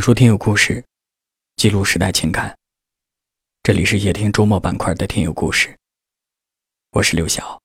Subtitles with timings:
[0.00, 0.82] 讲述听友故事，
[1.56, 2.58] 记录时代情感。
[3.62, 5.78] 这里是夜听周末板块的听友故事。
[6.92, 7.60] 我是刘晓，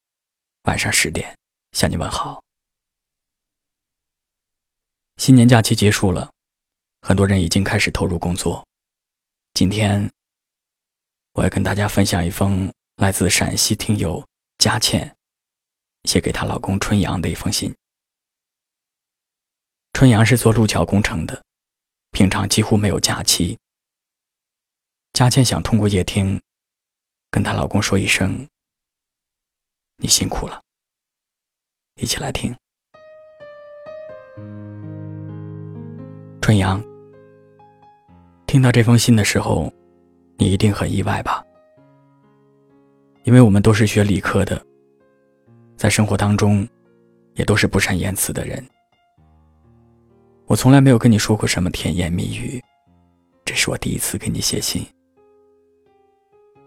[0.64, 1.34] 晚上十点
[1.72, 2.44] 向你问好。
[5.16, 6.30] 新年假期结束了，
[7.04, 8.68] 很多人已经开始投入工作。
[9.54, 10.12] 今天，
[11.36, 14.22] 我要跟大家分享一封来自陕西听友
[14.58, 15.16] 佳倩
[16.04, 17.74] 写给她老公春阳的一封信。
[19.94, 21.45] 春阳是做路桥工程的。
[22.16, 23.58] 平常几乎没有假期。
[25.12, 26.42] 佳倩想通过夜听，
[27.30, 28.48] 跟她老公说一声
[30.00, 30.62] ：“你辛苦了。”
[32.00, 32.56] 一起来听。
[36.42, 36.82] 春阳，
[38.48, 39.70] 听到这封信的时候，
[40.38, 41.44] 你一定很意外吧？
[43.26, 44.66] 因为我们都是学理科的，
[45.76, 46.66] 在生活当中，
[47.34, 48.66] 也都是不善言辞的人。
[50.48, 52.64] 我从来没有跟你说过什么甜言蜜语，
[53.44, 54.86] 这是我第一次给你写信。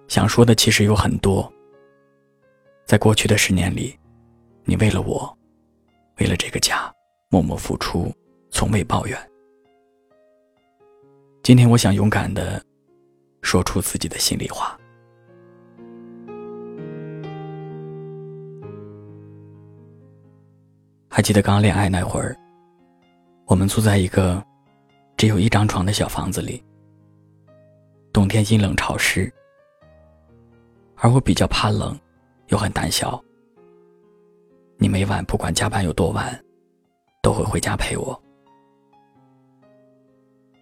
[0.08, 1.50] 想说的其实有很多。
[2.84, 3.96] 在过去的十年里，
[4.64, 5.38] 你为了我，
[6.18, 6.92] 为了这个家，
[7.28, 8.12] 默默付出，
[8.50, 9.16] 从未抱怨。
[11.44, 12.60] 今天我想勇敢的
[13.42, 14.76] 说出自己的心里话。
[21.08, 22.36] 还记得刚恋爱那会儿？
[23.48, 24.44] 我们住在一个
[25.16, 26.62] 只有一张床的小房子里，
[28.12, 29.32] 冬天阴冷潮湿，
[30.96, 31.98] 而我比较怕冷，
[32.48, 33.18] 又很胆小。
[34.76, 36.38] 你每晚不管加班有多晚，
[37.22, 38.22] 都会回家陪我。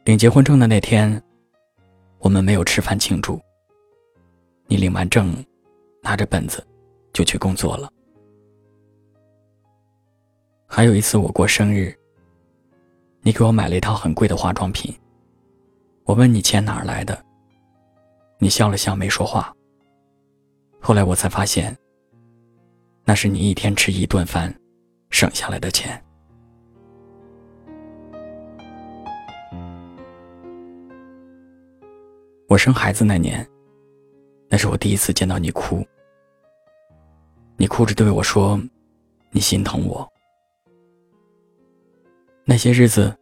[0.04, 1.20] 领结婚证的那天，
[2.20, 3.40] 我们没有吃饭庆祝。
[4.68, 5.34] 你领完证，
[6.04, 6.64] 拿着本子
[7.12, 7.92] 就去工作了。
[10.68, 11.92] 还有一次我过生日。
[13.26, 14.94] 你给我买了一套很贵的化妆品。
[16.04, 17.24] 我问你钱哪儿来的，
[18.38, 19.52] 你笑了笑没说话。
[20.80, 21.76] 后来我才发现，
[23.04, 24.54] 那是你一天吃一顿饭
[25.10, 26.00] 省下来的钱。
[32.48, 33.44] 我生孩子那年，
[34.48, 35.84] 那是我第一次见到你哭。
[37.56, 38.56] 你哭着对我说
[39.34, 40.08] ：“你心疼我。”
[42.48, 43.12] 那些日子，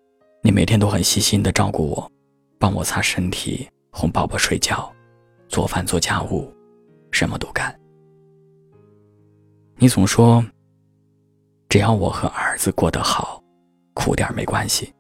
[0.43, 2.13] 你每天都很细心的照顾我，
[2.59, 4.95] 帮我擦身体、哄宝宝睡觉、
[5.49, 6.55] 做饭做家务，
[7.11, 7.75] 什么都干。
[9.77, 10.45] 你总说，
[11.71, 13.43] 只要我和儿子过得好，
[13.95, 14.93] 苦点没关系。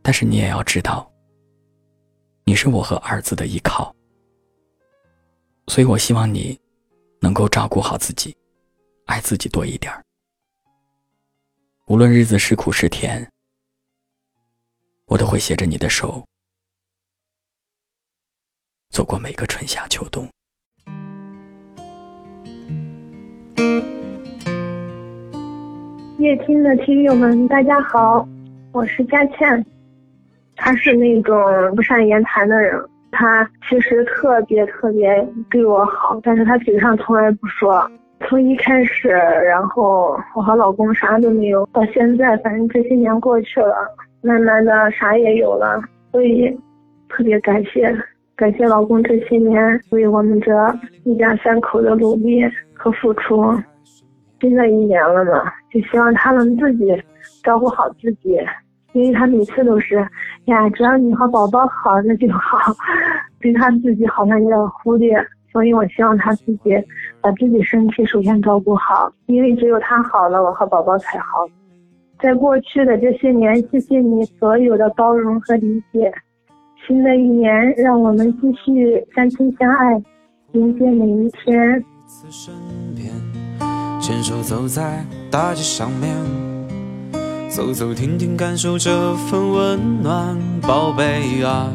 [0.00, 1.06] 但是你也要知道，
[2.44, 3.94] 你是我和儿子的依靠，
[5.66, 6.58] 所以我希望你
[7.20, 8.34] 能够照顾好自己，
[9.04, 9.92] 爱自己多一点。
[11.88, 13.26] 无论日子是苦是甜，
[15.06, 16.22] 我都会携着你的手，
[18.90, 20.28] 走过每个春夏秋冬。
[26.18, 28.28] 夜听的听友们，大家好，
[28.70, 29.64] 我是佳倩。
[30.56, 31.34] 他是那种
[31.74, 32.78] 不善言谈的人，
[33.10, 37.90] 他其实特别特别对我好，但是他嘴上从来不说。
[38.28, 43.74] 从一开始，然后我和老公啥都没有，到现在，反正这些年过去了，
[44.20, 45.80] 慢慢的啥也有了，
[46.12, 46.54] 所以
[47.08, 47.90] 特别感谢，
[48.36, 50.52] 感谢老公这些年为我们这
[51.04, 52.44] 一家三口的努力
[52.74, 53.42] 和付出。
[54.42, 57.02] 现在一年了嘛，就希望他能自己
[57.42, 58.38] 照顾好自己，
[58.92, 60.06] 因为他每次都是
[60.44, 62.58] 呀，只要你和宝宝好那就好，
[63.40, 65.16] 对他自己好像有点忽略。
[65.58, 66.70] 所以，我希望他自己
[67.20, 71.44] 把自己身体首先照顾好，因为只有他好了，我和宝宝才好。
[72.22, 76.12] 在过去的这些年，谢谢你所有的包容和理解。
[76.86, 80.00] 新的一年，让我们继续相亲相爱，
[80.52, 81.84] 迎接每一天。
[84.00, 86.14] 牵手走在大街上面，
[87.48, 91.68] 走走停停，感受这份温暖，宝贝啊。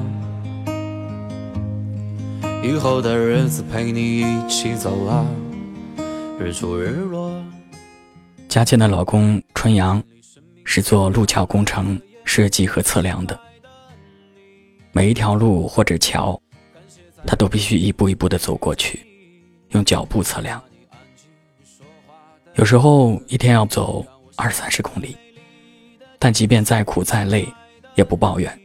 [2.64, 5.28] 以后的日子陪你一起走啊，
[6.40, 7.44] 日出日落。
[8.48, 10.02] 佳倩的老公春阳
[10.64, 13.38] 是做路桥工程设计和测量的，
[14.94, 16.42] 每一条路或者桥，
[17.28, 19.06] 他都必须一步一步的走过去，
[19.72, 20.64] 用脚步测量。
[22.56, 24.06] 有时候一天要走
[24.38, 25.18] 二三十公里，
[26.18, 27.46] 但即便再苦再累，
[27.96, 28.58] 也不抱怨，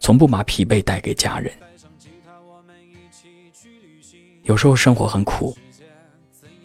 [0.00, 1.52] 从不把疲惫带给家人。
[4.42, 5.56] 有时候生活很苦，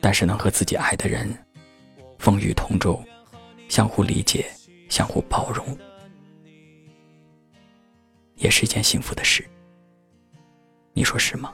[0.02, 1.34] 但是能和自己爱的人
[2.18, 3.02] 风雨同舟，
[3.68, 4.46] 相互理解，
[4.90, 5.78] 相互包容，
[8.36, 9.46] 也是一件幸福的事。
[10.94, 11.54] 你说是吗？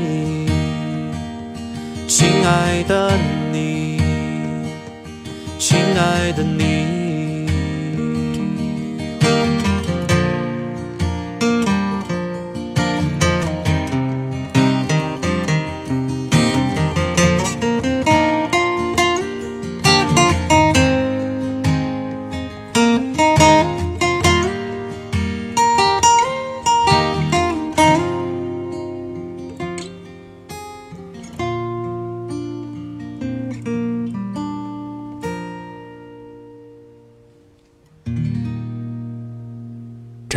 [2.21, 3.17] 亲爱的
[3.51, 3.99] 你，
[5.57, 6.70] 亲爱的你。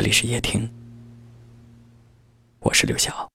[0.04, 0.68] 这里是夜听，
[2.60, 3.33] 我是刘晓。